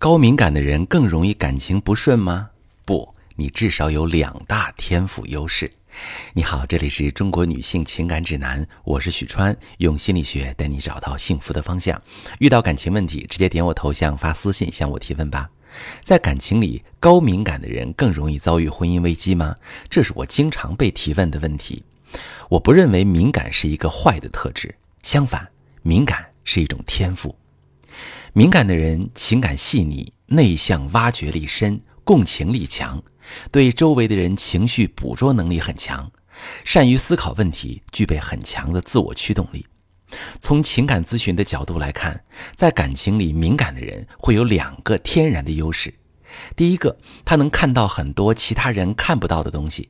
[0.00, 2.50] 高敏感的人更容易感情不顺吗？
[2.84, 5.68] 不，你至少有两大天赋优势。
[6.34, 12.00] 你好，这里是中国女性情感指南，我是许川，用心理学带你找到幸福的方向。
[12.38, 15.50] 遇到感情问题，直接点我头像发私信向我提问吧。
[16.00, 19.56] 在感情里，高敏感的人更容易遭遇婚姻危机吗？
[19.90, 21.82] 这是我经常被提问的问题。
[22.48, 24.72] 我不认为敏感是一个坏的特质，
[25.02, 25.48] 相反，
[25.82, 27.34] 敏感是一种天赋。
[28.32, 33.02] 敏感的人情感细腻、内向、挖掘力深、共情力强，
[33.50, 36.10] 对周围的人情绪捕捉能力很强，
[36.62, 39.66] 善于思考问题，具备很强的自我驱动力。
[40.40, 45.92] 从情感咨询的角度来看，在感情里，敏感的人会有两个天然的优势。
[46.54, 49.88] 第一个，他能看到很多其他人看不到的东西，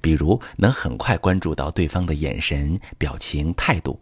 [0.00, 4.00] 比如能很快关注到对方的眼神、表情、态度。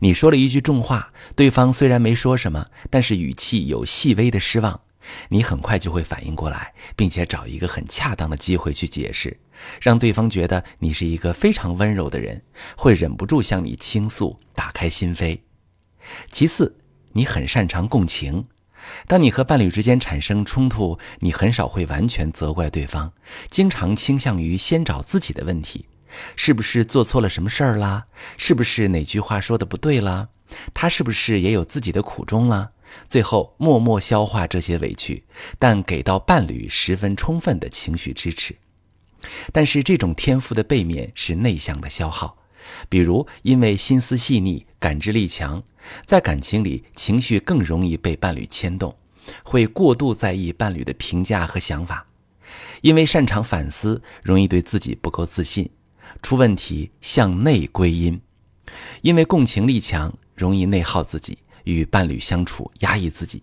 [0.00, 4.80] 你说了一句重话，对方虽然没说什么，但是语气有细微的失望，
[5.28, 9.38] 你很快就会反应过来，并且找一个很恰当的机会去解释，
[9.80, 12.42] 让对方觉得你是一个非常温柔的人，
[12.76, 15.38] 会忍不住向你倾诉，打开心扉。
[16.30, 16.78] 其次，
[17.12, 18.46] 你很擅长共情，
[19.06, 23.12] 当你和伴侣之间产生冲突，你很少会完全责怪对方，
[23.50, 25.86] 经常倾向于先找自己的问题。
[26.36, 28.06] 是不是做错了什么事儿啦？
[28.36, 30.28] 是不是哪句话说的不对啦？
[30.74, 32.70] 他是不是也有自己的苦衷啦？
[33.08, 35.24] 最后默默消化这些委屈，
[35.58, 38.54] 但给到伴侣十分充分的情绪支持。
[39.52, 42.36] 但是这种天赋的背面是内向的消耗，
[42.88, 45.62] 比如因为心思细腻、感知力强，
[46.04, 48.94] 在感情里情绪更容易被伴侣牵动，
[49.42, 52.04] 会过度在意伴侣的评价和想法；
[52.82, 55.70] 因为擅长反思，容易对自己不够自信。
[56.20, 58.20] 出问题向内归因，
[59.00, 63.42] 因为共情力强，容易内耗自己，与伴侣相处压抑自己。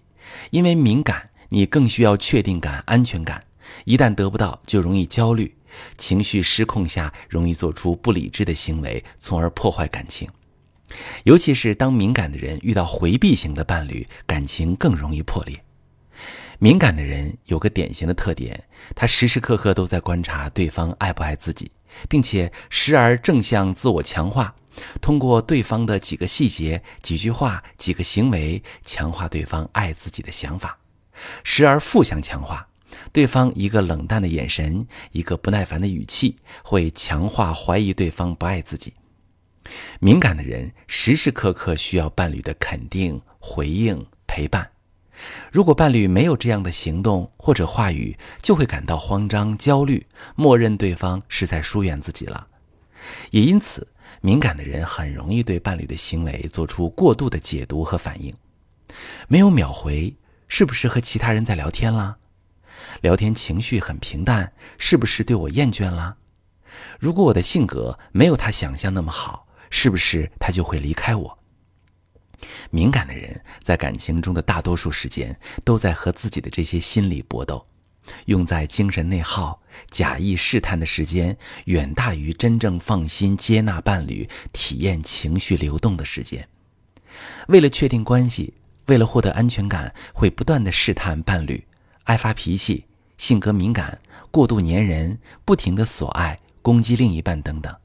[0.51, 3.43] 因为敏感，你更需要确定感、安全感，
[3.85, 5.55] 一旦得不到，就容易焦虑，
[5.97, 10.29] 情绪失控下容易做出不理智的行为，从而破坏感情。
[11.23, 15.63] 尤其是当敏感的人遇到回避型的伴侣，感情更容易破裂。
[16.57, 18.61] 敏感的人有个典型的特点，
[18.95, 21.71] 他时时刻刻都在观察对方爱不爱自己。
[22.07, 24.55] 并且时而正向自我强化，
[25.01, 30.77] 通过对方的几个细节、几句话、几个行为，强化对方爱自己的想法；
[31.43, 32.67] 时而负向强化，
[33.11, 38.93] 对方一个冷淡的眼神、一个不耐烦的语气，会强化怀疑对方不爱自己。
[39.99, 44.67] 敏感的人时时刻刻需要伴侣的肯定、回应、陪伴。
[45.51, 52.47] 如果伴侣没有这样的行动或者话语，就会感到慌张、焦虑，默认对方是在疏远自己了。
[53.31, 53.87] 也因此，
[54.21, 58.33] 敏感的人很容易对伴侣的行为做出过度的解读和反应。
[59.27, 60.15] 没有秒回，
[60.47, 62.17] 是不是和其他人在聊天啦？
[63.01, 66.17] 聊天情绪很平淡，是不是对我厌倦了？
[66.99, 71.38] 如果我的性格没有他想象那么好，是不是他就会离开我？
[72.69, 77.65] 敏感的人在感情中的大多数时间都在和自己的这些心理搏斗，
[78.25, 81.35] 用在精神内耗、假意试探的时间
[81.65, 86.47] 远大于真正放心接纳伴侣、体验情绪流动的时间。
[87.47, 88.53] 为了确定关系，
[88.85, 91.65] 为了获得安全感，会不断的试探伴侣，
[92.03, 92.85] 爱发脾气、
[93.17, 93.99] 性格敏感、
[94.31, 97.75] 过度粘人、不停的索爱、攻击另一半等等。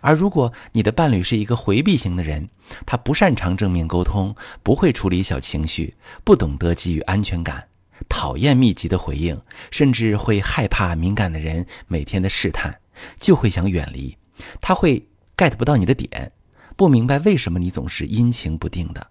[0.00, 2.48] 而如果你的伴侣是一个回避型的人，
[2.86, 5.94] 他不擅长正面沟通，不会处理小情绪，
[6.24, 7.68] 不懂得给予安全感，
[8.08, 9.40] 讨厌密集的回应，
[9.70, 12.80] 甚至会害怕敏感的人每天的试探，
[13.18, 14.16] 就会想远离。
[14.60, 15.06] 他会
[15.36, 16.32] get 不到你的点，
[16.76, 19.06] 不明白为什么你总是阴晴不定的，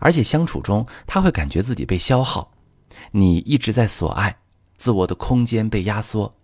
[0.00, 2.52] 而且相处中他会感觉自己被消耗，
[3.12, 4.36] 你一直在索爱，
[4.76, 6.34] 自我的空间被压缩。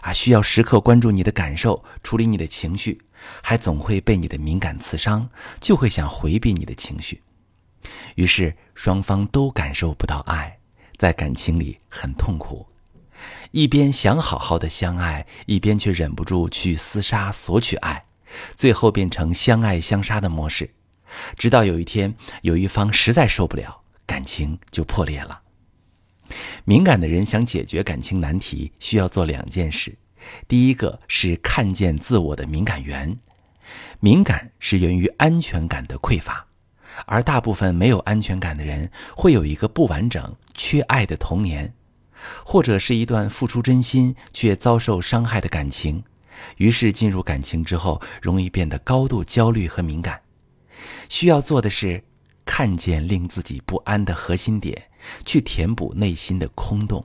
[0.00, 3.00] 啊，需要时刻关注你的感受，处理你的情绪，
[3.42, 5.28] 还总会被你的敏感刺伤，
[5.60, 7.22] 就会想回避你的情绪，
[8.14, 10.58] 于是双方都感受不到爱，
[10.96, 12.66] 在感情里很痛苦，
[13.50, 18.04] 一边想好好的相爱，一边却忍不住去厮杀索取爱，
[18.54, 20.70] 最后变成相爱相杀的模式，
[21.36, 25.43] 直到有一天有一方实在受不了，感情就破裂了。
[26.64, 29.94] 敏感的人想解决感情难题，需要做两件事。
[30.48, 33.18] 第一个是看见自我的敏感源，
[34.00, 36.46] 敏感是源于安全感的匮乏，
[37.04, 41.74] 而大部分没有安全感的人会有一个不完整、缺爱的童年，
[42.42, 46.02] 或者是一段付出真心却遭受伤害的感情，
[46.56, 50.18] 于是进入感情之后容易变得高度焦虑和敏感。
[51.10, 52.02] 需要做的是
[52.46, 54.82] 看见令自己不安的核心点。
[55.24, 57.04] 去填补内心的空洞，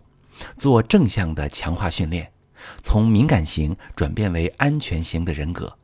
[0.57, 2.31] 做正向的强化训练，
[2.81, 5.77] 从敏感型转变为安全型的人格。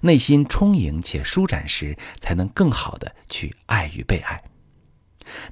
[0.00, 4.42] 内心充盈且舒展时，才能更好的去爱与被爱。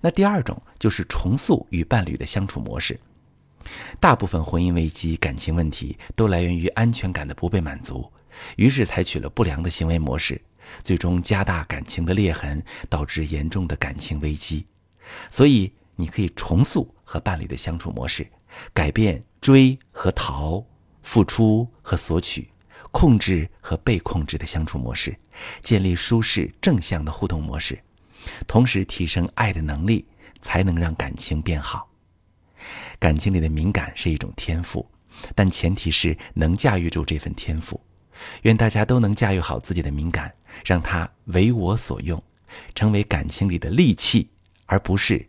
[0.00, 2.98] 那第二种就是重塑与伴侣的相处模式。
[4.00, 8.10] 大部分婚姻危机、感情问题都来源于安全感的不被满足，
[8.56, 10.40] 于是采取了不良的行为模式，
[10.82, 14.66] 最终加大感情的裂痕，导致严重的感情危机。
[15.28, 18.26] 所以，你可以重塑和伴侣的相处模式，
[18.72, 20.64] 改变追和逃、
[21.02, 22.48] 付出和索取、
[22.92, 25.16] 控制和被控制的相处模式，
[25.62, 27.78] 建立舒适正向的互动模式，
[28.46, 30.06] 同时提升爱的能力，
[30.40, 31.88] 才能让感情变好。
[32.98, 34.88] 感情里的敏感是一种天赋，
[35.34, 37.80] 但前提是能驾驭住这份天赋。
[38.42, 40.34] 愿大家都能驾驭好自己的敏感，
[40.64, 42.22] 让它为我所用，
[42.74, 44.30] 成为感情里的利器，
[44.64, 45.28] 而不是